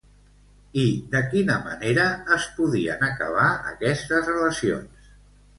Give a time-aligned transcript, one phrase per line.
[0.83, 2.05] I de quina manera
[2.37, 5.09] es podien acabar aquestes relacions?